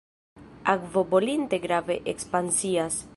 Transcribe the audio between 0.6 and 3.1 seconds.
Akvo bolinte grave ekspansias.